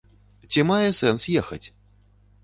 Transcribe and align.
Ці 0.53 0.63
мае 0.69 0.87
сэнс 0.99 1.21
ехаць? 1.41 1.61